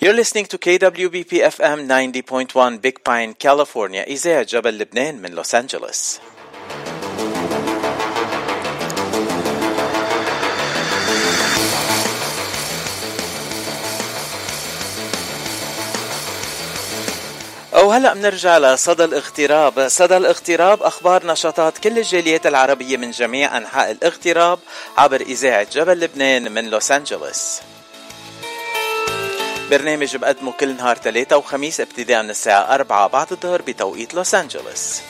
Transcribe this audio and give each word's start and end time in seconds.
You're 0.00 0.14
listening 0.14 0.46
to 0.46 0.58
KWBP 0.58 1.42
FM 1.56 1.88
90.1 1.88 2.80
Big 2.80 3.02
Pine, 3.02 3.34
California. 3.34 4.04
إذاعة 4.06 4.42
جبل 4.42 4.78
لبنان 4.78 5.22
من 5.22 5.30
لوس 5.30 5.54
أنجلوس. 5.54 6.20
وهلا 17.72 18.14
بنرجع 18.14 18.58
لصدى 18.58 19.04
الاغتراب، 19.04 19.88
صدى 19.88 20.16
الاغتراب 20.16 20.82
أخبار 20.82 21.26
نشاطات 21.26 21.78
كل 21.78 21.98
الجاليات 21.98 22.46
العربية 22.46 22.96
من 22.96 23.10
جميع 23.10 23.56
أنحاء 23.56 23.90
الاغتراب 23.90 24.58
عبر 24.96 25.20
إذاعة 25.20 25.66
جبل 25.72 26.00
لبنان 26.00 26.52
من 26.52 26.70
لوس 26.70 26.90
انجلوس. 26.90 27.60
برنامج 29.70 30.16
بقدمه 30.16 30.52
كل 30.52 30.76
نهار 30.76 30.96
ثلاثة 30.96 31.36
وخميس 31.36 31.80
ابتداء 31.80 32.22
من 32.22 32.30
الساعة 32.30 32.74
أربعة 32.74 33.08
بعد 33.08 33.32
الظهر 33.32 33.62
بتوقيت 33.62 34.14
لوس 34.14 34.34
أنجلوس. 34.34 35.00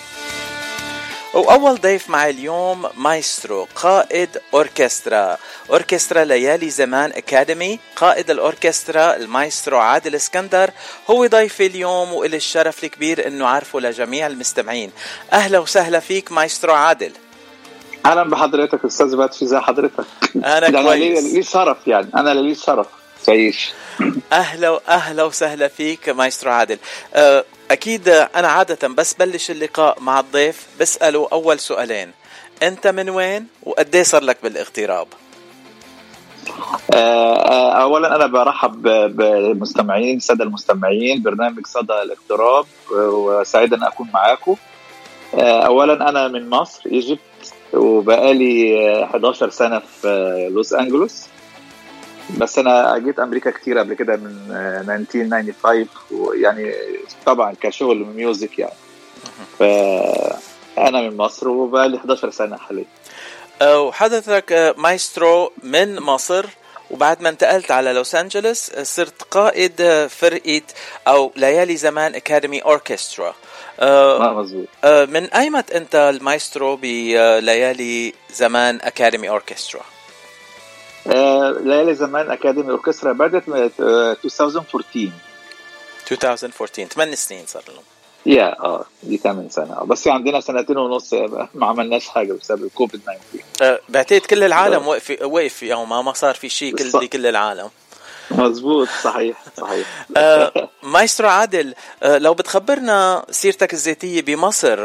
وأول 1.34 1.80
ضيف 1.80 2.10
معي 2.10 2.30
اليوم 2.30 2.88
مايسترو 2.96 3.68
قائد 3.74 4.28
أوركسترا. 4.54 5.36
أوركسترا 5.70 6.24
ليالي 6.24 6.70
زمان 6.70 7.10
أكاديمي. 7.10 7.78
قائد 7.96 8.30
الأوركسترا 8.30 9.16
المايسترو 9.16 9.78
عادل 9.78 10.14
إسكندر. 10.14 10.70
هو 11.10 11.26
ضيفي 11.26 11.66
اليوم 11.66 12.12
وإلي 12.12 12.36
الشرف 12.36 12.84
الكبير 12.84 13.26
أنه 13.26 13.46
عارفه 13.46 13.80
لجميع 13.80 14.26
المستمعين. 14.26 14.90
أهلا 15.32 15.58
وسهلا 15.58 16.00
فيك 16.00 16.32
مايسترو 16.32 16.74
عادل. 16.74 17.12
أهلا 18.06 18.22
بحضرتك 18.22 18.84
أستاذ 18.84 19.16
باتشي 19.16 19.46
ازي 19.46 19.58
حضرتك. 19.58 20.04
أنا 20.36 20.68
ده 20.68 20.82
كويس. 20.82 21.24
لي 21.24 21.32
لي 21.34 21.42
شرف 21.42 21.86
يعني. 21.86 22.10
أنا 22.14 22.34
لي 22.34 22.54
شرف. 22.54 22.86
تعيش 23.28 23.72
أهلا 24.32 24.80
أهلا 24.88 25.24
وسهلا 25.24 25.68
فيك 25.68 26.08
مايسترو 26.08 26.52
عادل. 26.52 26.78
أه، 27.14 27.44
أكيد 27.70 28.08
أنا 28.08 28.48
عادة 28.48 28.88
بس 28.88 29.14
بلش 29.14 29.50
اللقاء 29.50 30.00
مع 30.00 30.20
الضيف 30.20 30.66
بسأله 30.80 31.28
أول 31.32 31.58
سؤالين. 31.58 32.10
أنت 32.62 32.86
من 32.86 33.10
وين 33.10 33.46
وقديه 33.62 34.02
صار 34.02 34.22
لك 34.22 34.36
بالاغتراب؟ 34.42 35.06
آه، 36.94 37.36
آه، 37.36 37.82
اولا 37.82 38.16
أنا 38.16 38.26
برحب 38.26 38.82
بالمستمعين 39.16 40.16
الساده 40.16 40.44
المستمعين 40.44 41.22
برنامج 41.22 41.66
صدى 41.66 41.92
الاغتراب 41.92 42.66
وسعيد 42.92 43.74
أن 43.74 43.82
أكون 43.82 44.08
معاكم. 44.14 44.56
اولا 45.40 46.08
أنا 46.08 46.28
من 46.28 46.50
مصر 46.50 46.82
Egypt 46.86 47.20
وبقالي 47.72 48.88
آه، 48.90 49.04
11 49.04 49.50
سنة 49.50 49.78
في 49.78 50.48
لوس 50.52 50.72
أنجلوس. 50.72 51.26
بس 52.36 52.58
أنا 52.58 52.98
جيت 52.98 53.18
أمريكا 53.18 53.50
كتير 53.50 53.78
قبل 53.78 53.94
كده 53.94 54.16
من 54.16 54.52
آه، 54.52 54.80
1995 54.80 55.86
ويعني 56.10 56.74
طبعا 57.26 57.54
كشغل 57.60 58.06
music 58.16 58.58
يعني. 58.58 58.74
فأنا 59.58 61.00
من 61.00 61.16
مصر 61.16 61.48
وبقالي 61.48 61.96
11 61.96 62.30
سنة 62.30 62.56
حاليا. 62.56 62.84
أه، 63.62 63.80
وحضرتك 63.80 64.52
أه، 64.52 64.74
مايسترو 64.78 65.52
من 65.62 66.00
مصر 66.00 66.46
وبعد 66.90 67.22
ما 67.22 67.28
انتقلت 67.28 67.70
على 67.70 67.92
لوس 67.92 68.14
أنجلوس 68.14 68.70
أه، 68.70 68.82
صرت 68.82 69.22
قائد 69.22 70.06
فرقة 70.10 70.62
أو 71.08 71.32
ليالي 71.36 71.76
زمان 71.76 72.14
اكاديمي 72.14 72.60
اوركسترا 72.60 73.34
ما 73.80 74.32
مظبوط. 74.32 74.68
من 74.84 75.24
أيمت 75.24 75.70
أنت 75.70 75.94
المايسترو 75.94 76.76
بليالي 76.76 78.14
زمان 78.32 78.78
اكاديمي 78.82 79.28
اوركسترا 79.28 79.80
آه، 79.80 79.97
ليالي 81.08 81.94
زمان 81.94 82.30
أكاديمي 82.30 82.70
أوركسترا 82.70 83.12
بدأت 83.12 83.48
من 83.48 83.56
آه، 83.80 84.16
2014 84.24 85.10
2014 86.12 86.84
8 86.88 87.14
سنين 87.14 87.46
صار 87.46 87.62
لهم. 87.68 87.82
يا 88.26 88.60
آه 88.64 88.84
دي 89.02 89.16
8 89.16 89.48
سنة. 89.48 89.72
آه، 89.72 89.84
بس 89.84 90.08
عندنا 90.08 90.40
سنتين 90.40 90.76
ونص 90.78 91.14
آه، 91.14 91.48
ما 91.54 91.66
عملناش 91.66 92.08
حاجة 92.08 92.32
بسبب 92.32 92.64
الكوفيد 92.64 93.00
19 93.00 93.18
أه، 93.62 93.80
بعتقد 93.88 94.20
كل 94.20 94.44
العالم 94.44 94.88
وقف 94.88 95.16
وقف 95.22 95.62
يومها 95.62 96.02
ما 96.02 96.12
صار 96.12 96.34
في 96.34 96.48
شيء 96.48 96.74
كل. 96.76 96.90
بكل 97.00 97.26
العالم. 97.26 97.70
مظبوط 98.48 98.88
صحيح 99.02 99.36
صحيح. 99.56 99.86
أه، 100.16 100.68
مايسترو 100.82 101.28
عادل 101.28 101.74
أه، 102.02 102.18
لو 102.18 102.34
بتخبرنا 102.34 103.24
سيرتك 103.30 103.72
الذاتية 103.72 104.22
بمصر 104.22 104.78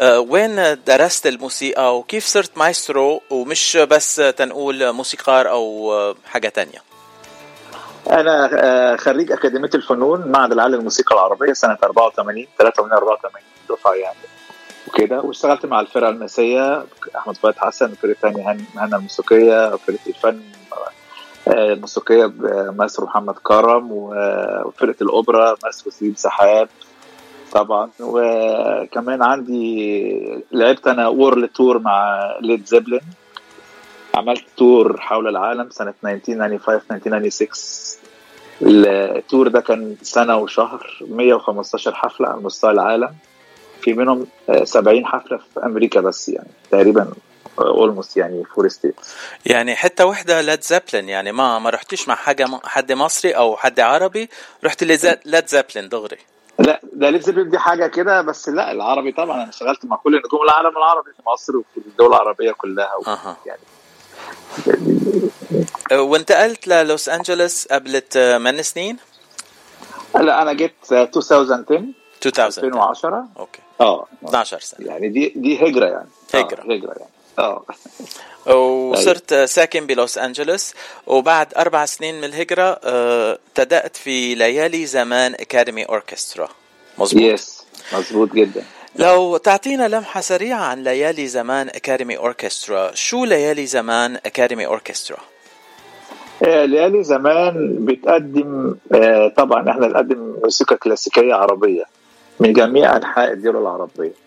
أه، 0.00 0.20
وين 0.20 0.84
درست 0.86 1.26
الموسيقى 1.26 1.98
وكيف 1.98 2.24
صرت 2.24 2.58
مايسترو 2.58 3.20
ومش 3.30 3.76
بس 3.76 4.14
تنقول 4.36 4.92
موسيقار 4.92 5.50
أو 5.50 6.14
حاجة 6.26 6.48
تانية؟ 6.48 6.78
أنا 8.10 8.50
آه، 8.52 8.96
خريج 8.96 9.32
أكاديمية 9.32 9.70
الفنون 9.74 10.28
معهد 10.28 10.52
العالي 10.52 10.76
للموسيقى 10.76 11.14
العربية 11.14 11.52
سنة 11.52 11.78
84 11.84 12.46
83 12.58 12.92
84 12.92 13.44
دفعة 13.70 13.92
يعني. 13.94 14.16
وكده. 14.88 15.20
واشتغلت 15.20 15.66
مع 15.66 15.80
الفرقة 15.80 16.08
الماسية 16.08 16.84
أحمد 17.16 17.36
فؤاد 17.36 17.54
حسن 17.56 17.92
وفرقة 17.92 18.16
ثانية 18.22 18.52
هن- 18.52 18.64
هنا 18.76 18.96
الموسيقيه 18.96 19.74
وفرقة 19.74 19.98
الفن 20.06 20.40
آه، 20.72 20.88
الموسيقية 21.48 22.32
ماسترو 22.78 23.06
محمد 23.06 23.34
كرم 23.34 23.88
وفرقة 23.92 24.96
الأوبرا 25.02 25.56
ماسترو 25.64 25.90
سليم 25.92 26.14
سحاب 26.16 26.68
طبعا. 27.52 27.90
وكمان 28.00 29.22
عندي 29.22 30.42
لعبت 30.52 30.86
أنا 30.86 31.08
world 31.08 31.48
tour 31.48 31.78
مع 31.78 32.20
Led 32.40 32.66
Zeppelin 32.66 33.00
عملت 34.14 34.44
tour 34.56 35.00
حول 35.00 35.28
العالم 35.28 35.70
سنة 35.70 35.94
1995 36.04 37.14
1996 37.14 37.48
ال 38.62 38.79
tour 38.79 39.48
ده 39.48 39.60
كان 39.60 39.96
سنة 40.02 40.36
وشهر 40.36 40.98
115 41.00 41.94
حفلة 41.94 42.28
على 42.28 42.40
مستوى 42.40 42.70
العالم. 42.70 43.10
في 43.80 43.92
منهم 43.92 44.26
آه، 44.48 44.64
70 44.64 45.06
حفلة 45.06 45.38
في 45.38 45.64
أمريكا 45.66 46.00
بس 46.00 46.28
يعني 46.28 46.48
تقريبا 46.70 47.06
almost 47.58 48.16
يعني 48.16 48.44
four 48.44 48.68
state 48.68 48.94
يعني 49.46 49.76
حتى 49.76 50.04
وحدة 50.04 50.40
Led 50.40 50.62
Zeppelin 50.62 51.08
يعني 51.08 51.32
ما 51.32 51.58
ما 51.58 51.70
رحتيش 51.70 52.08
مع 52.08 52.14
حاجة 52.14 52.46
حد 52.64 52.92
مصري 52.92 53.32
أو 53.32 53.56
حد 53.56 53.80
عربي 53.80 54.28
رحت 54.64 54.84
Led 55.24 55.46
Zeppelin 55.48 55.88
دغري. 55.88 56.18
لا 56.58 56.80
ده 56.92 57.10
Led 57.10 57.22
Zeppelin 57.22 57.50
دي 57.50 57.58
حاجة 57.58 57.86
كده 57.86 58.22
بس 58.22 58.48
لا 58.48 58.72
العربي 58.72 59.12
طبعا 59.12 59.42
أنا 59.42 59.48
اشتغلت 59.48 59.84
مع 59.84 59.96
كل 59.96 60.16
نجوم 60.16 60.42
العالم 60.42 60.76
العربي 60.76 61.10
في 61.16 61.22
مصر 61.26 61.56
وفي 61.56 61.76
الدول 61.76 62.08
العربية 62.08 62.52
كلها 62.52 62.90
يعني. 63.46 63.60
أه، 65.92 66.00
وانتقلت 66.00 66.68
للوس 66.68 67.08
أنجلوس 67.08 67.68
قبل 67.68 68.02
من 68.16 68.62
سنين؟ 68.62 68.96
لا 70.14 70.42
أنا 70.42 70.52
جيت 70.52 70.92
آه، 70.92 71.02
2010 71.02 71.54
2000 71.54 71.94
2010 72.26 73.26
okay. 73.38 73.60
آه. 73.80 74.06
12 74.24 74.60
سنة. 74.60 74.86
يعني 74.86 75.08
دي 75.08 75.32
دي 75.36 75.66
هجرة 75.66 75.86
يعني. 75.86 76.08
آه، 76.34 76.38
هجرة. 76.38 76.62
هجرة 76.62 76.92
يعني. 76.92 77.13
آه. 77.38 77.64
وصرت 78.46 79.34
ساكن 79.34 79.86
بلوس 79.86 80.18
أنجلوس 80.18 80.74
وبعد 81.06 81.54
أربع 81.56 81.84
سنين 81.84 82.14
من 82.14 82.24
الهجرة 82.24 82.80
أه، 82.84 83.38
ابتدأت 83.48 83.96
في 83.96 84.34
ليالي 84.34 84.86
زمان 84.86 85.34
أكاديمي 85.34 85.84
أوركسترا. 85.84 86.48
مظبوط؟ 86.98 87.22
yes 87.22 87.62
مظبوط 87.92 88.32
جدا. 88.32 88.64
لو 88.96 89.36
تعطينا 89.36 89.88
لمحة 89.88 90.20
سريعة 90.20 90.60
عن 90.64 90.84
ليالي 90.84 91.28
زمان 91.28 91.68
أكاديمي 91.68 92.16
أوركسترا 92.16 92.94
شو 92.94 93.24
ليالي 93.24 93.66
زمان 93.66 94.16
أكاديمي 94.26 94.66
أوركسترا؟ 94.66 95.18
آه، 96.42 96.64
ليالي 96.64 97.04
زمان 97.04 97.76
بتقدم 97.80 98.74
آه، 98.94 99.28
طبعا 99.28 99.70
إحنا 99.70 99.86
بنقدم 99.86 100.36
موسيقى 100.44 100.76
كلاسيكية 100.76 101.34
عربية 101.34 101.84
من 102.40 102.52
جميع 102.52 102.96
أنحاء 102.96 103.32
الدول 103.32 103.56
العربية. 103.56 104.23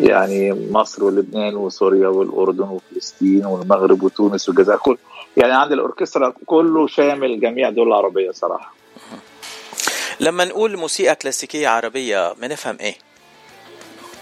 يعني 0.00 0.68
مصر 0.70 1.04
ولبنان 1.04 1.56
وسوريا 1.56 2.08
والأردن 2.08 2.68
وفلسطين 2.68 3.46
والمغرب 3.46 4.02
وتونس 4.02 4.48
والجزائر 4.48 4.78
كل 4.78 4.96
يعني 5.36 5.52
عند 5.52 5.72
الأوركسترا 5.72 6.34
كله 6.46 6.86
شامل 6.86 7.40
جميع 7.40 7.68
الدول 7.68 7.88
العربية 7.88 8.30
صراحة. 8.30 8.74
لما 10.20 10.44
نقول 10.44 10.76
موسيقى 10.76 11.14
كلاسيكية 11.14 11.68
عربية 11.68 12.32
بنفهم 12.32 12.76
إيه؟ 12.80 12.94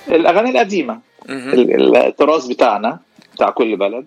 الأغاني 0.09 0.51
القديمة 0.51 1.01
التراث 1.29 2.47
بتاعنا 2.47 2.99
بتاع 3.35 3.51
كل 3.51 3.77
بلد 3.77 4.07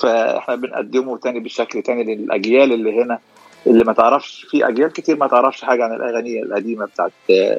فإحنا 0.00 0.54
بنقدمه 0.54 1.18
تاني 1.18 1.40
بشكل 1.40 1.82
تاني 1.82 2.14
للأجيال 2.14 2.72
اللي 2.72 3.02
هنا 3.02 3.18
اللي 3.66 3.84
ما 3.84 3.92
تعرفش 3.92 4.46
في 4.50 4.68
أجيال 4.68 4.92
كتير 4.92 5.16
ما 5.16 5.26
تعرفش 5.26 5.64
حاجة 5.64 5.84
عن 5.84 5.92
الأغاني 5.92 6.42
القديمة 6.42 6.86
بتاعت 6.86 7.12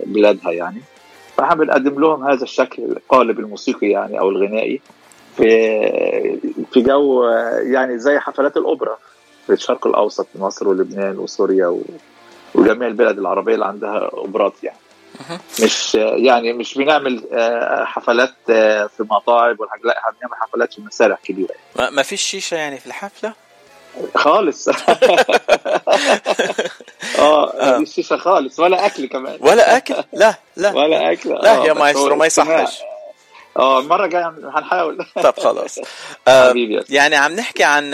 بلادها 0.06 0.52
يعني. 0.52 0.82
فاحنا 1.38 1.56
بنقدم 1.56 2.02
لهم 2.02 2.28
هذا 2.28 2.44
الشكل 2.44 2.84
القالب 2.84 3.40
الموسيقي 3.40 3.88
يعني 3.88 4.20
أو 4.20 4.30
الغنائي 4.30 4.82
في 5.38 6.40
في 6.74 6.82
جو 6.82 7.24
يعني 7.64 8.00
زي 8.00 8.20
حفلات 8.20 8.58
الأوبرا 8.58 8.98
في 9.48 9.54
الشرق 9.54 9.88
الأوسط 9.88 10.28
مصر 10.36 10.68
ولبنان 10.68 11.18
وسوريا 11.20 11.68
و- 11.68 11.82
وجميع 12.56 12.88
البلاد 12.88 13.18
العربية 13.20 13.54
اللي 13.54 13.66
عندها 13.66 14.10
أوبرات 14.14 14.54
يعني. 14.64 14.78
مش 15.64 15.96
يعني 15.96 16.54
مش 16.54 16.78
بنعمل 16.78 17.24
آه، 17.34 17.84
حفلات 17.86 18.34
آه، 18.50 18.88
في 18.98 19.04
مطاعم 19.04 19.56
والحاجات 19.60 19.86
لا 19.86 19.98
إحنا 20.00 20.12
بنعمل 20.20 20.36
حفلات 20.36 20.74
في 20.74 20.82
مسارح 20.82 21.20
كبيرة. 21.24 21.54
ما 21.80 21.90
ما 21.90 22.04
فيش 22.04 22.22
شيشة 22.22 22.56
يعني 22.56 22.78
في 22.78 22.86
الحفلة؟ 22.88 23.34
خالص. 24.16 24.70
آه 27.20 27.78
الشيشه 27.78 28.18
خالص 28.18 28.60
ولا 28.60 28.86
أكل 28.86 29.06
كمان. 29.06 29.38
ولا 29.42 29.78
أكل؟ 29.78 29.96
لا 30.14 30.36
لا. 30.56 30.74
ولا 30.76 31.12
أكل. 31.12 31.30
لا 31.30 31.66
يا 31.66 31.74
مايسترو 31.74 32.16
ما 32.16 32.26
يصحش. 32.26 32.80
آه 33.58 33.80
المره 33.80 34.06
الجايه 34.06 34.28
هنحاول 34.28 35.06
طب 35.24 35.40
خلاص. 35.40 35.80
آه 36.28 36.54
يعني 36.90 37.16
عم 37.16 37.32
نحكي 37.32 37.64
عن 37.64 37.90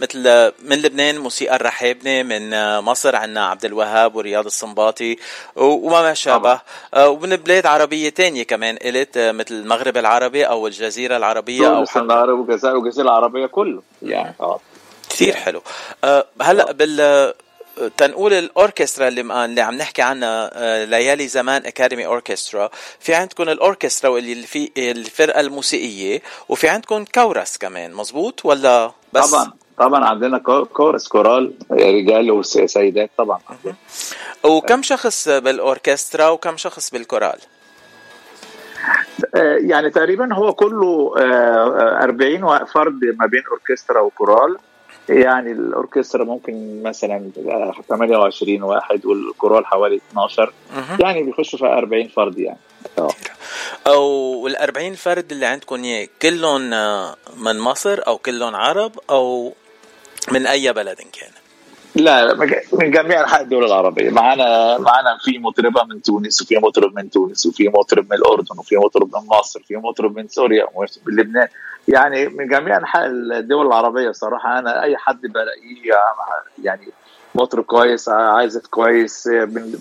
مثل 0.00 0.52
من 0.64 0.82
لبنان 0.82 1.18
موسيقى 1.18 1.56
الرحابنه 1.56 2.22
من 2.22 2.78
مصر 2.80 3.16
عندنا 3.16 3.46
عبد 3.46 3.64
الوهاب 3.64 4.16
ورياض 4.16 4.44
الصنباطي 4.44 5.16
وما 5.56 6.02
ما 6.02 6.14
شابه. 6.14 6.60
آه 6.94 7.08
ومن 7.08 7.36
بلاد 7.36 7.66
عربية 7.66 8.08
تانية 8.08 8.42
كمان 8.42 8.76
قلت 8.76 9.18
مثل 9.18 9.54
المغرب 9.54 9.96
العربي 9.96 10.44
أو 10.44 10.66
الجزيرة 10.66 11.16
العربية 11.16 11.76
أو 11.76 11.84
العرب 11.96 12.38
والجزائر 12.38 12.76
والجزيرة 12.76 13.04
العربية 13.04 13.46
كله 13.46 13.82
يعني 14.02 14.34
آه. 14.40 14.60
كثير 15.10 15.34
حلو. 15.34 15.62
آه 16.04 16.26
هلأ 16.42 16.72
بال 16.72 17.34
تنقول 17.96 18.32
الأوركسترا 18.32 19.08
اللي 19.08 19.44
اللي 19.44 19.60
عم 19.60 19.74
نحكي 19.74 20.02
عنها 20.02 20.50
آه، 20.52 20.84
ليالي 20.84 21.28
زمان 21.28 21.66
اكاديمي 21.66 22.06
اوركسترا 22.06 22.70
في 23.00 23.14
عندكم 23.14 23.42
الأوركسترا 23.42 24.10
واللي 24.10 24.46
في 24.46 24.70
الفرقة 24.78 25.40
الموسيقية 25.40 26.22
وفي 26.48 26.68
عندكم 26.68 27.04
كورس 27.04 27.56
كمان 27.56 27.94
مزبوط 27.94 28.44
ولا 28.44 28.90
بس؟ 29.12 29.30
طبعا 29.30 29.52
طبعا 29.78 30.04
عندنا 30.04 30.38
كورس 30.72 31.08
كورال 31.08 31.54
رجال 31.70 32.30
وسيدات 32.30 33.10
طبعا. 33.18 33.38
وكم 34.44 34.82
شخص 34.82 35.28
بالأوركسترا 35.28 36.28
وكم 36.28 36.56
شخص 36.56 36.90
بالكورال؟ 36.90 37.38
آه، 39.34 39.56
يعني 39.60 39.90
تقريبا 39.90 40.34
هو 40.34 40.54
كله 40.54 41.14
40 41.16 42.44
آه، 42.44 42.64
فرد 42.64 43.00
ما 43.18 43.26
بين 43.26 43.42
أوركسترا 43.50 44.00
وكورال. 44.00 44.56
يعني 45.08 45.52
الأوركسترا 45.52 46.24
ممكن 46.24 46.82
مثلا 46.82 47.30
28 47.88 48.62
واحد 48.62 49.06
والكورال 49.06 49.66
حوالي 49.66 50.00
12 50.10 50.52
يعني 51.00 51.22
بيخشوا 51.22 51.58
في 51.58 51.66
40 51.66 52.08
فرد 52.08 52.38
يعني. 52.38 52.58
آه. 52.98 53.10
أو 53.86 54.46
ال 54.46 54.56
40 54.56 54.94
فرد 54.94 55.32
اللي 55.32 55.46
عندكم 55.46 55.82
كلهم 56.22 56.72
آه، 56.72 57.16
من 57.36 57.58
مصر 57.58 58.00
أو 58.06 58.18
كلهم 58.18 58.56
عرب 58.56 58.92
أو 59.10 59.52
من 60.32 60.46
أي 60.46 60.72
بلد 60.72 60.96
كان. 60.96 61.43
لا 61.94 62.34
من 62.72 62.90
جميع 62.90 63.20
أنحاء 63.20 63.42
الدول 63.42 63.64
العربية. 63.64 64.10
معانا 64.10 64.78
معانا 64.78 65.18
في 65.24 65.38
مطربة 65.38 65.84
من 65.84 66.02
تونس 66.02 66.42
وفي 66.42 66.56
مطرب 66.58 66.94
من 66.96 67.10
تونس 67.10 67.46
وفي 67.46 67.68
مطرب 67.68 68.04
من 68.10 68.16
الأردن 68.16 68.58
وفي 68.58 68.76
مطرب 68.76 69.16
من 69.16 69.26
مصر 69.28 69.60
وفي 69.60 69.76
مطرب 69.76 70.16
من 70.16 70.28
سوريا 70.28 70.66
ومن 70.74 70.88
لبنان. 71.06 71.48
يعني 71.88 72.28
من 72.28 72.48
جميع 72.48 72.76
أنحاء 72.76 73.06
الدول 73.06 73.66
العربية 73.66 74.10
صراحة 74.10 74.58
أنا 74.58 74.82
أي 74.82 74.96
حد 74.96 75.20
بلاقيه 75.20 75.92
يعني 76.62 76.88
مطرب 77.34 77.64
كويس 77.64 78.08
عازف 78.08 78.66
كويس 78.66 79.28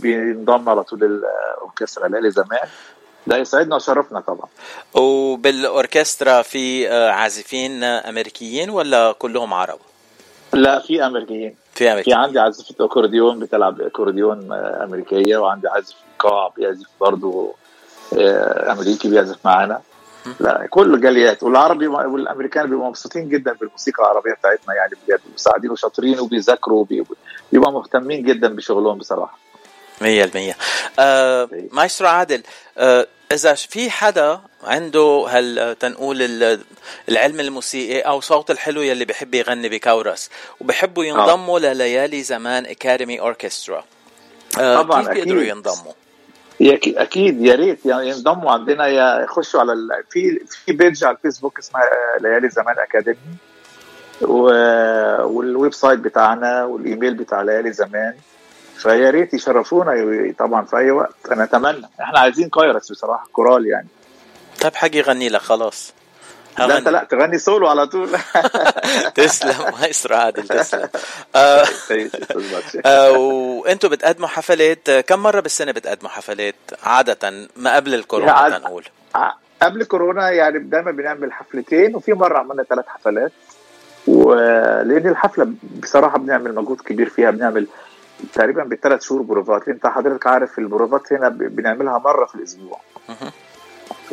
بينضم 0.02 0.70
على 0.70 0.84
طول 0.84 1.04
الاوركسترا 1.04 2.08
ليالي 2.08 2.32
زمان 2.32 2.68
ده 3.28 3.38
يسعدنا 3.38 3.76
وشرفنا 3.76 4.20
طبعا. 4.20 4.48
وبالأوركسترا 4.94 6.42
في 6.42 6.90
عازفين 6.90 7.84
أمريكيين 7.84 8.70
ولا 8.70 9.12
كلهم 9.12 9.54
عرب؟ 9.54 9.80
لا 10.54 10.80
في 10.80 11.06
أمريكيين. 11.06 11.56
في 11.76 11.92
أمريكا 11.92 12.12
في 12.12 12.14
عندي 12.14 12.40
عازف 12.40 12.82
أكورديون 12.82 13.40
بتلعب 13.40 13.82
أكورديون 13.82 14.54
أمريكية 14.54 15.38
وعندي 15.38 15.68
عازف 15.68 15.96
قاع 16.20 16.54
بيعزف 16.58 16.88
برضه 17.02 17.56
آه، 18.20 18.72
أمريكي 18.72 19.10
بيعزف 19.10 19.38
معانا. 19.46 19.82
لا 20.40 20.68
كل 20.70 21.02
جاليات. 21.02 21.44
والعربي 21.44 21.88
والأمريكان 21.88 22.70
بيبقوا 22.70 22.88
مبسوطين 22.88 23.30
جدا 23.30 23.54
بالموسيقى 23.54 24.04
العربية 24.04 24.34
بتاعتنا 24.34 24.76
يعني 24.76 24.92
بجد. 25.08 25.20
مساعدين 25.36 25.72
وشاطرين 25.72 26.20
وبيذاكروا 26.20 26.86
بيبقوا 27.52 27.72
مهتمين 27.72 28.24
جدا 28.24 28.56
بشغلهم 28.56 28.98
بصراحة. 28.98 29.40
100% 30.02 30.56
آه 31.00 31.50
مايسترو 31.72 32.08
عادل 32.08 32.44
آه 32.78 33.08
إذا 33.32 33.54
في 33.54 33.90
حدا 33.90 34.42
عنده 34.66 35.26
هلق 35.30 35.76
تنقول 35.80 36.22
العلم 37.10 37.40
الموسيقي 37.40 38.00
أو 38.00 38.22
صوت 38.22 38.52
الحلو 38.52 38.82
يلي 38.82 39.06
بحب 39.06 39.34
يغني 39.34 39.70
بكورس 39.70 40.30
وبحبوا 40.62 41.04
ينضموا 41.04 41.60
آه. 41.60 41.62
لليالي 41.62 42.24
زمان 42.24 42.66
academy 42.66 43.20
أوركسترا 43.20 43.84
آه 44.60 44.82
طبعا 44.82 45.04
كيف 45.04 45.14
بيقدروا 45.14 45.42
ينضموا؟ 45.42 45.94
أكيد 46.62 47.42
يا 47.42 47.56
ريت 47.56 47.86
يعني 47.86 48.10
ينضموا 48.10 48.52
عندنا. 48.52 48.88
يا 48.88 49.24
يخشوا 49.24 49.60
على 49.60 49.74
ال... 49.74 49.90
في 50.10 50.40
في 50.66 50.72
page 50.72 51.04
على 51.04 51.16
الفيسبوك 51.16 51.60
اسمها 51.60 51.84
ليالي 52.20 52.50
زمان 52.50 52.76
academy 52.80 53.18
و... 54.22 54.44
وال 55.24 55.74
website 55.74 56.00
بتاعنا 56.00 56.64
والإيميل 56.64 57.14
بتاع 57.14 57.42
ليالي 57.42 57.74
زمان. 57.74 58.14
فيا 58.78 59.10
ريت 59.10 59.34
يشرفونا 59.34 60.34
طبعا 60.40 60.66
في 60.66 60.78
أي 60.78 60.92
وقت. 60.92 61.16
أنا 61.32 61.44
أتمنى. 61.44 61.90
إحنا 62.02 62.20
عايزين 62.20 62.50
كايرس 62.50 62.92
بصراحة 62.92 63.28
كورال 63.32 63.68
يعني. 63.68 63.88
طيب 64.64 64.76
حق 64.76 64.96
يغني 64.96 65.30
لك 65.30 65.42
خلاص. 65.42 65.94
لا 66.60 66.78
أنت 66.78 66.88
لا 66.88 67.04
تغني 67.04 67.38
سولو 67.38 67.68
على 67.68 67.88
طول. 67.88 68.10
تسلم 69.16 69.56
مايسترو 69.82 70.16
عادل 70.16 70.48
تسلم. 70.48 70.90
آه, 71.36 71.66
آه 72.86 73.12
وأنتم 73.12 73.90
بتقدموا 73.90 74.28
حفلات 74.28 74.92
كم 74.92 75.20
مرة 75.20 75.40
بالسنة 75.40 75.72
بتقدموا 75.72 76.12
حفلات؟ 76.12 76.56
عادة 76.84 77.48
ما 77.56 77.76
قبل 77.76 77.94
الكورونا 77.94 78.58
نقول. 78.58 78.86
قبل 79.62 79.84
كورونا 79.84 80.30
يعني 80.30 80.60
دايما 80.60 80.92
بنعمل 80.92 81.34
حفلتين 81.34 81.96
وفي 81.96 82.14
مرة 82.14 82.38
عملنا 82.38 82.64
ثلاث 82.64 82.86
حفلات. 82.88 83.32
ولأن 84.08 85.08
الحفلة 85.08 85.54
بصراحة 85.82 86.18
بنعمل 86.18 86.56
مجهود 86.56 86.82
كبير 86.82 87.10
فيها 87.10 87.32
بنعمل 87.32 87.68
تقريبا 88.34 88.64
بالثلاث 88.64 89.02
شهور 89.04 89.22
بروفات. 89.22 89.68
أنت 89.68 89.88
حضرتك 89.88 90.28
عارف 90.28 90.60
البروفات 90.60 91.14
هنا 91.14 91.30
بنعملها 91.30 91.98
مرة 91.98 92.26
في 92.26 92.36
الأسبوع. 92.36 92.80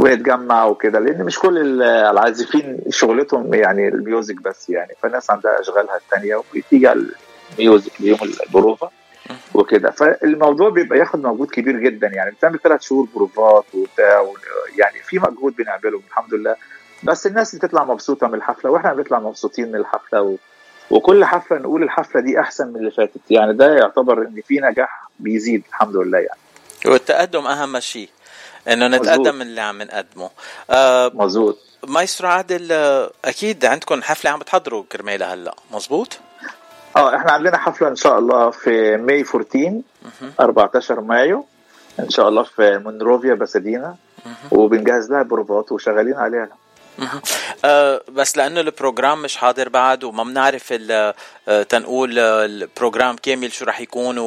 ونتجمع 0.00 0.64
وكده 0.64 0.98
لأن 0.98 1.24
مش 1.24 1.38
كل 1.38 1.82
العازفين 1.82 2.78
شغلتهم 2.90 3.54
يعني 3.54 3.88
الميوزك 3.88 4.42
بس 4.42 4.70
يعني 4.70 4.92
فالناس 5.02 5.30
عندها 5.30 5.60
أشغالها 5.60 5.96
الثانية 5.96 6.36
وبتيجي 6.36 6.92
ال 7.58 7.64
music 7.64 7.92
ليوم 8.00 8.18
البروفه 8.46 8.90
وكده. 9.54 9.90
فالموضوع 9.90 10.68
بيبقى 10.68 10.98
ياخد 10.98 11.18
مجهود 11.22 11.50
كبير 11.50 11.76
جدا 11.76 12.06
يعني 12.06 12.30
بتعمل 12.30 12.58
ثلاث 12.58 12.80
شهور 12.82 13.06
بروفات 13.14 13.64
وبتاع 13.74 14.26
يعني 14.78 14.98
في 15.02 15.18
مجهود 15.18 15.56
بنعمله 15.56 16.00
الحمد 16.08 16.34
لله. 16.34 16.56
بس 17.02 17.26
الناس 17.26 17.54
بتطلع 17.54 17.84
مبسوطة 17.84 18.26
من 18.28 18.34
الحفلة 18.34 18.70
وإحنا 18.70 18.94
بنطلع 18.94 19.18
مبسوطين 19.18 19.68
من 19.68 19.76
الحفلة 19.76 20.22
و... 20.22 20.36
وكل 20.90 21.24
حفلة 21.24 21.58
نقول 21.58 21.82
الحفلة 21.82 22.20
دي 22.20 22.40
أحسن 22.40 22.68
من 22.68 22.76
اللي 22.76 22.90
فاتت. 22.90 23.20
يعني 23.30 23.52
ده 23.52 23.74
يعتبر 23.76 24.22
إن 24.22 24.40
في 24.48 24.60
نجاح 24.60 25.08
بيزيد 25.18 25.62
الحمد 25.68 25.96
لله 25.96 26.18
يعني. 26.18 26.40
والتقدم 26.86 27.46
أهم 27.46 27.80
شيء. 27.80 28.08
إنه 28.68 28.86
نتقدم 28.86 29.34
من 29.34 29.42
اللي 29.42 29.60
عم 29.60 29.82
نقدمه. 29.82 30.30
آه 30.70 31.10
مزبوط 31.14 31.58
مايسترو 31.88 32.28
عادل 32.28 32.72
آه، 32.72 33.10
أكيد 33.24 33.64
عندكم 33.64 34.02
حفلة 34.02 34.30
عم 34.30 34.38
بتحضروا 34.38 34.84
كرمالها 34.92 35.34
هلأ 35.34 35.54
مزبوط 35.70 36.18
آه 36.96 37.16
إحنا 37.16 37.32
عندنا 37.32 37.58
حفلة 37.58 37.88
إن 37.88 37.96
شاء 37.96 38.18
الله 38.18 38.50
في 38.50 38.96
May 38.96 39.24
14 39.34 39.80
14 40.40 41.00
مايو 41.00 41.46
إن 42.00 42.10
شاء 42.10 42.28
الله 42.28 42.42
في 42.42 42.78
مونروفيا 42.84 43.34
باسادينا 43.34 43.96
وبنجهز 44.50 45.10
لها 45.10 45.22
بروفات 45.22 45.72
وشغالين 45.72 46.14
عليها. 46.14 46.48
بس 48.08 48.36
لأنه 48.36 48.60
ال 48.60 48.68
program 48.68 49.22
مش 49.22 49.36
حاضر 49.36 49.68
بعد 49.68 50.04
وما 50.04 50.24
بنعرف 50.24 50.74
أه، 50.90 51.14
تنقول 51.62 52.18
ال 52.18 52.30
program 52.30 53.16
كامل 53.16 53.52
شو 53.52 53.64
رح 53.64 53.80
يكون 53.80 54.18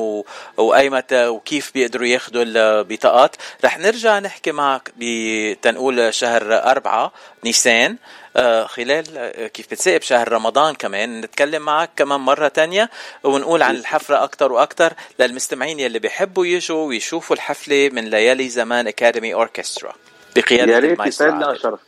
وأي 0.57 0.89
متى 0.89 1.27
وكيف 1.27 1.71
بيقدروا 1.73 2.07
ياخذوا 2.07 2.43
البطاقات 2.43 3.35
رح 3.65 3.79
نرجع 3.79 4.19
نحكي 4.19 4.51
معك 4.51 4.91
بتنقول 4.97 6.13
شهر 6.13 6.53
أربعة 6.53 7.11
نيسان. 7.45 7.97
أه 8.35 8.65
خلال 8.65 9.05
أه، 9.17 9.47
كيف 9.47 9.71
بتصادف 9.71 10.01
شهر 10.01 10.31
رمضان 10.31 10.75
كمان 10.75 11.21
نتكلم 11.21 11.61
معك 11.61 11.89
كمان 11.95 12.19
مرة 12.19 12.47
تانية 12.47 12.89
ونقول 13.23 13.63
عن 13.63 13.75
الحفلة 13.75 14.23
أكتر 14.23 14.51
وأكتر 14.51 14.93
للمستمعين 15.19 15.79
يلي 15.79 15.99
بيحبوا 15.99 16.45
يجوا 16.45 16.87
ويشوفوا 16.87 17.35
الحفلة 17.35 17.89
من 17.93 18.09
ليالي 18.09 18.49
زمان 18.49 18.87
academy 18.87 19.33
أوركسترا 19.33 19.93
بقيادة 20.35 20.73
يا 20.73 20.79
ريت 20.79 20.99
يسعدنا 21.05 21.49
وشرف 21.49 21.79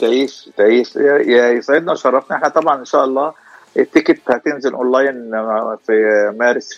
تعيش 0.00 0.48
تعيش. 0.56 0.96
يا 0.96 1.48
يسعدنا 1.48 1.92
وشرفنا 1.92 2.36
إحنا 2.36 2.48
طبعا 2.48 2.78
إن 2.78 2.84
شاء 2.84 3.04
الله 3.04 3.32
ال 3.76 3.84
ticket 3.84 4.30
هتنزل 4.30 4.74
أونلاين 4.74 5.30
في 5.86 6.32
مارس 6.38 6.72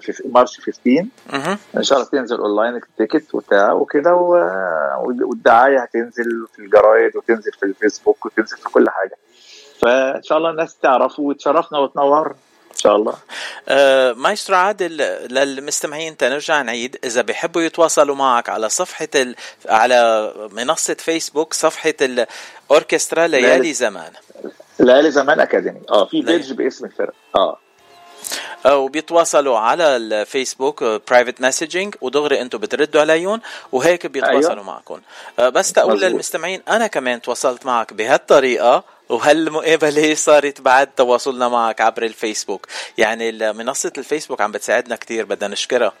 في 0.00 0.22
March 0.34 0.60
15 0.60 1.06
إن 1.76 1.82
شاء 1.82 1.98
الله 1.98 2.08
تنزل 2.10 2.36
online 2.36 2.76
ال 2.76 2.84
ticket 2.84 3.34
وبتاع 3.34 3.72
وكده 3.72 4.14
والدعاية 5.04 5.78
هتنزل 5.80 6.46
في 6.52 6.58
الجرايد 6.58 7.16
وتنزل 7.16 7.52
في 7.52 7.62
الفيسبوك 7.66 8.26
وتنزل 8.26 8.56
في 8.56 8.68
كل 8.68 8.90
حاجة. 8.90 9.16
فإن 9.82 10.22
شاء 10.22 10.38
الله 10.38 10.50
الناس 10.50 10.76
تعرفوا 10.78 11.28
وتشرفنا 11.28 11.78
وتنورنا 11.78 12.34
إن 12.72 12.78
شاء 12.78 12.96
الله. 12.96 13.14
آه 13.68 14.12
مايسترو 14.12 14.56
عادل 14.56 14.96
للمستمعين 15.30 16.16
تنرجع 16.16 16.62
نعيد. 16.62 16.98
إذا 17.04 17.22
بيحبوا 17.22 17.62
يتواصلوا 17.62 18.16
معك 18.16 18.48
على 18.48 18.68
صفحة 18.68 19.08
ال... 19.14 19.34
على 19.68 20.32
منصة 20.50 20.94
فيسبوك 20.94 21.54
صفحة 21.54 21.94
الأوركسترا 22.00 23.26
ليالي 23.26 23.72
زمان. 23.72 24.12
ليالي 24.80 25.10
زمان 25.10 25.40
academy. 25.40 25.80
آه 25.90 26.04
في 26.04 26.20
page 26.20 26.52
باسم 26.52 26.84
الفرقة. 26.84 27.14
آه. 27.36 27.58
وبيتواصلوا 28.66 29.58
على 29.58 29.96
الفيسبوك 29.96 30.84
private 30.84 31.40
messaging 31.40 31.94
ودغري 32.00 32.40
أنتم 32.40 32.58
بتردوا 32.58 33.00
عليهم 33.00 33.40
وهيك 33.72 34.06
بيتواصلوا 34.06 34.52
أيوة. 34.52 34.62
معكم. 34.62 35.00
بس 35.38 35.72
تقول 35.72 36.00
للمستمعين 36.00 36.62
أنا 36.68 36.86
كمان 36.86 37.22
تواصلت 37.22 37.66
معك 37.66 37.92
بهالطريقة. 37.92 38.84
وهالمقابلة 39.12 40.14
صارت 40.14 40.60
بعد 40.60 40.86
تواصلنا 40.86 41.48
معك 41.48 41.80
عبر 41.80 42.02
الفيسبوك 42.02 42.66
يعني 42.98 43.52
منصة 43.52 43.92
الفيسبوك 43.98 44.40
عم 44.40 44.52
بتساعدنا 44.52 44.96
كتير 44.96 45.24
بدنا 45.24 45.52
نشكرها 45.52 45.92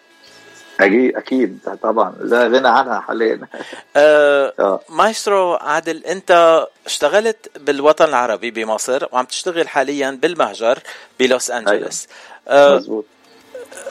أكيد 0.80 1.16
أكيد 1.16 1.58
طبعا 1.82 2.14
لا 2.20 2.44
غنى 2.44 2.68
عنها 2.68 3.00
حاليا 3.00 3.40
آه, 3.96 4.52
آه. 4.58 4.80
مايسترو 4.88 5.54
عادل 5.54 6.04
أنت 6.04 6.62
اشتغلت 6.86 7.50
بالوطن 7.58 8.04
العربي 8.04 8.50
بمصر 8.50 9.06
وعم 9.12 9.24
تشتغل 9.24 9.68
حاليا 9.68 10.18
بالمهجر 10.22 10.78
بلوس 11.20 11.50
أنجلوس 11.50 12.06
أيوة. 12.50 12.72
آه 12.72 12.76
مزبوط. 12.76 13.04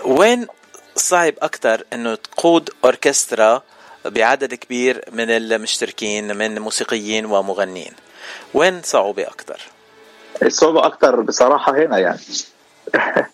وين 0.06 0.48
صعب 0.96 1.34
أكثر 1.42 1.84
إنه 1.94 2.16
تقود 2.16 2.70
أوركسترا 2.84 3.62
بعدد 4.06 4.54
كبير 4.54 5.06
من 5.12 5.30
المشتركين 5.30 6.38
من 6.38 6.60
موسيقيين 6.60 7.25
ومغنيين 7.25 7.94
وين 8.54 8.82
صعوبة 8.82 9.24
أكثر؟ 9.24 9.62
الصعوبة 10.44 10.86
أكثر 10.86 11.22
بصراحة 11.22 11.78
هنا 11.78 11.98
يعني. 11.98 12.20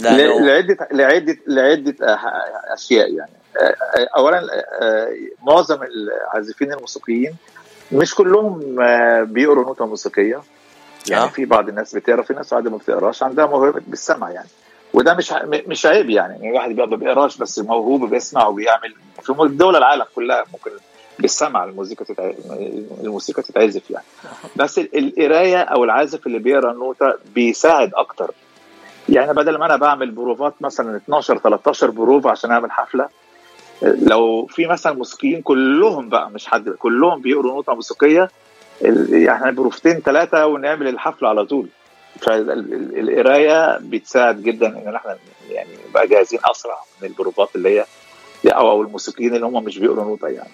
لعدة 0.00 0.88
لعدة 0.92 1.36
لعدة 1.46 1.94
أشياء 2.74 3.14
يعني. 3.14 3.30
أولا 4.16 4.42
معظم 5.42 5.78
العازفين 5.82 6.72
الموسيقيين 6.72 7.36
مش 7.92 8.14
كلهم 8.14 8.58
بيقروا 9.24 9.64
نوتة 9.64 9.86
موسيقية. 9.86 10.40
يعني 11.08 11.24
آه. 11.24 11.26
في 11.28 11.44
بعض 11.44 11.68
الناس 11.68 11.94
بتقرا 11.94 12.22
في 12.22 12.34
ناس 12.34 12.52
عادة 12.52 12.70
ما 12.70 12.76
بتقراش 12.76 13.22
عندها 13.22 13.46
موهبة 13.46 13.80
بالسمع 13.86 14.30
يعني. 14.30 14.48
وده 14.94 15.14
مش 15.14 15.32
مش 15.66 15.86
عيب 15.86 16.10
يعني 16.10 16.50
الواحد 16.50 16.68
بيبقى 16.68 16.88
ما 16.88 16.96
بيقراش 16.96 17.36
بس 17.36 17.58
موهوب 17.58 18.10
بيسمع 18.10 18.46
وبيعمل. 18.46 18.94
في 19.22 19.34
دول 19.48 19.76
العالم 19.76 20.04
كلها 20.14 20.44
ممكن 20.52 20.70
بالسمع 21.18 21.64
الموسيقى 21.64 22.04
تتع... 22.04 22.30
الموسيقى 23.04 23.42
تتعزف 23.42 23.90
يعني. 23.90 24.04
بس 24.56 24.78
القراية 24.78 25.58
أو 25.62 25.84
العازف 25.84 26.26
اللي 26.26 26.38
بيقرأ 26.38 26.72
النوتة 26.72 27.14
بيساعد 27.34 27.90
أكتر. 27.94 28.30
يعني 29.08 29.32
بدل 29.32 29.58
ما 29.58 29.66
أنا 29.66 29.76
بعمل 29.76 30.10
بروفات 30.10 30.54
مثلا 30.60 30.96
12 30.96 31.38
13 31.38 31.90
بروف 31.90 32.26
عشان 32.26 32.50
أعمل 32.50 32.70
حفلة 32.70 33.08
لو 33.82 34.46
في 34.46 34.66
مثلا 34.66 34.92
موسيقيين 34.92 35.42
كلهم 35.42 36.08
بقى 36.08 36.30
مش 36.30 36.46
حد 36.46 36.68
كلهم 36.70 37.20
بيقروا 37.20 37.52
نوتة 37.52 37.74
موسيقية 37.74 38.30
يعني 39.10 39.52
بروفتين 39.52 40.00
ثلاثة 40.00 40.46
ونعمل 40.46 40.88
الحفلة 40.88 41.28
على 41.28 41.44
طول. 41.46 41.68
فالقرايه 42.20 43.78
بتساعد 43.78 44.42
جدا 44.42 44.66
إن 44.66 44.94
إحنا 44.94 45.16
يعني 45.50 45.70
نبقى 45.90 46.06
جاهزين 46.08 46.38
أسرع 46.44 46.78
من 47.02 47.08
البروفات 47.08 47.48
اللي 47.56 47.80
هي 47.80 47.84
أو 48.52 48.82
الموسيقيين 48.82 49.34
اللي 49.34 49.46
هم 49.46 49.64
مش 49.64 49.78
بيقروا 49.78 50.04
نوتة 50.04 50.28
يعني. 50.28 50.50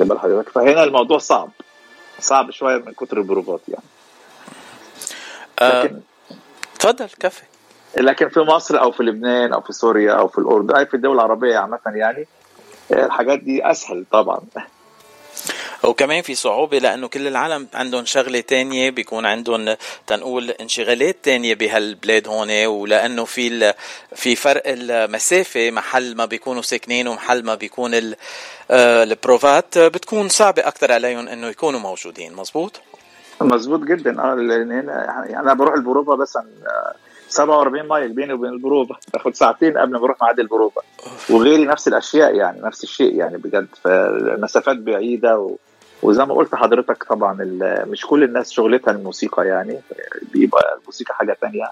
واخد 0.00 0.08
بال 0.08 0.18
حضرتك. 0.20 0.48
فهنا 0.48 0.84
الموضوع 0.84 1.18
صعب. 1.18 1.50
صعب 2.20 2.50
شوية 2.50 2.76
من 2.76 2.92
كتر 2.92 3.18
البروفات 3.18 3.60
يعني. 3.68 3.84
آه، 5.60 5.82
لكن 5.82 6.00
تفضل 6.78 7.08
كفي. 7.20 7.42
لكن 7.96 8.28
في 8.28 8.40
مصر 8.40 8.80
أو 8.80 8.92
في 8.92 9.02
لبنان 9.02 9.52
أو 9.52 9.60
في 9.60 9.72
سوريا 9.72 10.12
أو 10.12 10.28
في 10.28 10.38
الأردن 10.38 10.76
أي 10.76 10.86
في 10.86 10.94
الدول 10.94 11.14
العربية 11.14 11.58
عامة 11.58 11.80
يعني 11.86 12.26
الحاجات 12.92 13.38
دي 13.38 13.70
أسهل 13.70 14.04
طبعا. 14.12 14.40
وكمان 15.82 16.22
في 16.22 16.34
صعوبة 16.34 16.78
لأنه 16.78 17.08
كل 17.08 17.26
العالم 17.26 17.68
عندهم 17.74 18.04
شغلة 18.04 18.40
تانية 18.40 18.90
بيكون 18.90 19.26
عندهم 19.26 19.76
تنقول 20.06 20.50
انشغالات 20.50 21.16
تانية 21.22 21.54
بهالبلاد 21.54 22.28
هون 22.28 22.66
ولأنه 22.66 23.24
في 23.24 23.74
في 24.14 24.36
فرق 24.36 24.62
المسافة 24.66 25.70
محل 25.70 26.16
ما 26.16 26.24
بيكونوا 26.24 26.62
ساكنين 26.62 27.08
ومحل 27.08 27.44
ما 27.44 27.54
بيكون 27.54 27.94
آه، 28.70 29.02
البروفات 29.02 29.78
بتكون 29.78 30.28
صعبة 30.28 30.62
أكثر 30.62 30.92
عليهم 30.92 31.28
إنه 31.28 31.46
يكونوا 31.46 31.80
موجودين. 31.80 32.34
مزبوط؟ 32.34 32.80
مزبوط 33.40 33.80
جدا. 33.80 34.22
آه 34.22 34.34
لأن 34.34 34.72
هنا 34.72 35.04
يعني 35.04 35.40
أنا 35.40 35.54
بروح 35.54 35.74
البروفة 35.74 36.14
بس 36.14 36.38
47 37.28 37.88
مايل 37.88 38.12
بيني 38.12 38.32
وبين 38.32 38.50
البروفة. 38.50 38.96
باخد 39.14 39.34
ساعتين 39.34 39.78
قبل 39.78 39.92
ما 39.92 39.98
أروح 39.98 40.16
ميعاد 40.22 40.40
البروفة. 40.40 40.82
وغيري 41.30 41.64
نفس 41.64 41.88
الأشياء 41.88 42.34
يعني 42.34 42.60
نفس 42.62 42.84
الشيء 42.84 43.14
يعني 43.14 43.36
بجد. 43.36 43.68
فالمسافات 43.82 44.76
بعيدة 44.76 45.38
و... 45.38 45.56
وزي 46.02 46.24
ما 46.24 46.34
قلت 46.34 46.54
حضرتك 46.54 47.04
طبعا 47.04 47.36
مش 47.86 48.06
كل 48.06 48.22
الناس 48.22 48.50
شغلتها 48.52 48.90
الموسيقى 48.90 49.46
يعني 49.46 49.80
بيبقى 50.32 50.78
الموسيقى 50.80 51.14
حاجة 51.14 51.36
تانية. 51.40 51.70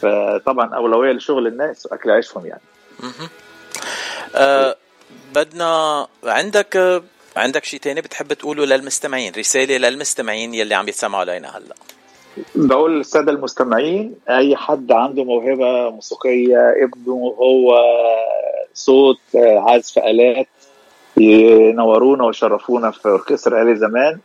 فطبعا 0.00 0.74
أولوية 0.74 1.12
لشغل 1.12 1.46
الناس 1.46 1.86
واكل 1.90 2.10
عيشهم 2.10 2.46
يعني. 2.46 2.60
أه 4.34 4.76
بدنا 5.34 6.06
عندك 6.24 7.02
عندك 7.36 7.64
شيء 7.64 7.80
تاني 7.80 8.00
بتحب 8.00 8.32
تقوله 8.32 8.64
للمستمعين؟ 8.64 9.32
رسالة 9.38 9.76
للمستمعين 9.76 10.54
يلي 10.54 10.74
عم 10.74 10.88
يتسمعوا 10.88 11.20
علينا 11.20 11.48
هلأ. 11.48 11.74
بقول 12.54 12.98
للسادة 12.98 13.32
المستمعين 13.32 14.14
أي 14.28 14.56
حد 14.56 14.92
عنده 14.92 15.24
موهبة 15.24 15.90
موسيقية 15.90 16.84
ابنه 16.84 17.34
هو 17.38 17.78
صوت 18.74 19.20
عزف 19.34 19.98
الات 19.98 20.46
ينورونا 21.20 22.24
ويشرفونا 22.24 22.90
في 22.90 23.08
أوركسترا 23.08 23.62
ليالي 23.62 23.76
زمان. 23.76 24.18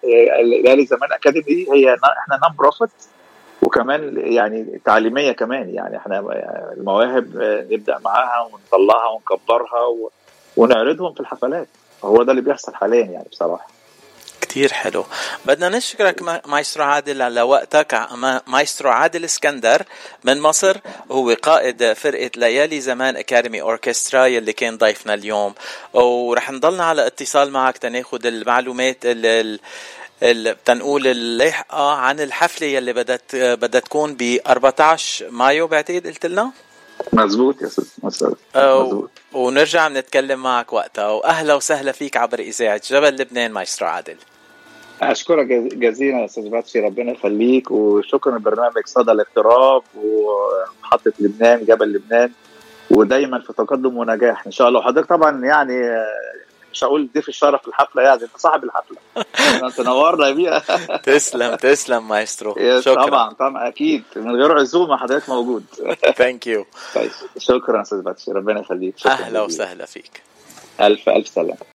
ليالي 0.68 0.86
زمان 0.86 1.12
academy 1.12 1.68
هي 1.74 1.94
إحنا 1.94 2.40
non 2.44 2.56
profit 2.58 2.90
وكمان 3.62 4.18
يعني 4.18 4.82
تعليمية 4.86 5.32
كمان. 5.32 5.70
يعني 5.70 5.98
إحنا 5.98 6.20
المواهب 6.78 7.28
نبدأ 7.72 8.00
معاها 8.06 8.48
ونطلعها 8.52 9.08
ونكبرها 9.10 10.12
ونعرضهم 10.58 11.14
في 11.14 11.20
الحفلات. 11.20 11.68
هو 12.04 12.24
ده 12.24 12.32
اللي 12.32 12.42
بيحصل 12.42 12.76
حاليا 12.76 13.06
يعني 13.06 13.26
بصراحة. 13.32 13.75
كتير 14.56 14.74
حلو. 14.74 15.06
بدنا 15.46 15.70
نشكرك 15.70 16.48
مايسترو 16.48 16.84
عادل 16.84 17.22
على 17.22 17.42
وقتك. 17.42 18.08
مايسترو 18.48 18.90
عادل 18.90 19.26
اسكندر 19.26 19.84
من 20.24 20.42
مصر 20.42 20.78
هو 21.12 21.36
قائد 21.42 21.94
فرقة 21.94 22.32
ليالي 22.36 22.82
زمان 22.82 23.16
academy 23.16 23.62
أوركسترا 23.62 24.26
يلي 24.26 24.54
كان 24.54 24.78
ضيفنا 24.78 25.14
اليوم. 25.14 25.54
ورح 25.94 26.52
نضلنا 26.52 26.84
على 26.84 27.08
اتصال 27.08 27.52
معك 27.52 27.78
تناخد 27.78 28.26
المعلومات 28.26 28.98
اللي 29.06 30.56
تنقول 30.66 31.08
اللاحقة 31.08 31.92
عن 31.92 32.20
الحفلة 32.20 32.68
يلي 32.68 32.94
بدت 32.94 33.36
بدها 33.36 33.82
تكون 33.82 34.16
ب 34.16 34.40
14 34.48 35.30
مايو 35.30 35.68
بعتقد 35.68 36.08
قلت 36.08 36.26
لنا؟ 36.26 36.52
مزبوط 37.14 37.62
يا 37.62 37.68
أستاذ 37.68 37.84
مزبوط 38.04 39.10
ونرجع 39.34 39.88
نتكلم 39.88 40.44
معك 40.44 40.74
وقتها. 40.74 41.08
وأهلا 41.08 41.54
وسهلا 41.54 41.92
فيك 41.92 42.18
عبر 42.18 42.40
إذاعة 42.40 42.82
جبل 42.90 43.16
لبنان 43.16 43.52
مايسترو 43.52 43.88
عادل. 43.88 44.18
أشكرك 45.02 45.46
جزيلا 45.74 46.26
أستاذ 46.26 46.50
باتشي 46.50 46.80
ربنا 46.80 47.12
يخليك 47.12 47.72
وشكرا 47.72 48.38
لبرنامج 48.38 48.86
صدى 48.86 49.12
الاغتراب 49.12 49.82
ومحطة 49.96 51.14
لبنان 51.20 51.66
جبل 51.66 51.94
لبنان 51.94 52.32
ودايما 52.92 53.40
في 53.40 53.54
تقدم 53.54 53.98
ونجاح 53.98 54.46
إن 54.46 54.52
شاء 54.52 54.68
الله. 54.68 54.80
وحضرتك 54.80 55.10
طبعا 55.10 55.46
يعني 55.46 55.82
مش 56.74 56.84
هقول 56.84 57.10
ضيف 57.14 57.30
الشرف 57.30 57.68
الحفلة 57.68 58.04
يعني 58.04 58.24
أنت 58.24 58.38
صاحب 58.38 58.64
الحفلة. 58.64 58.98
انت 59.68 59.82
نورنا 59.82 60.32
بيها. 60.32 60.60
تسلم 61.04 61.56
تسلم 61.56 62.08
مايسترو. 62.08 62.56
شكرا. 62.80 63.06
طبعا 63.06 63.34
طبعا 63.34 63.68
أكيد. 63.68 64.04
من 64.16 64.36
غير 64.36 64.60
عزومة 64.60 64.98
حضرتك 64.98 65.30
موجود. 65.30 65.64
thank 66.18 66.48
you 66.48 66.66
طيب 66.96 67.12
شكرا 67.38 67.82
أستاذ 67.82 68.02
باتشي 68.02 68.32
ربنا 68.32 68.60
يخليك. 68.60 68.96
أهلا 69.08 69.42
وسهلا 69.42 69.86
فيك. 69.86 70.22
ألف 70.82 71.10
ألف 71.10 71.28
سلامة. 71.28 71.75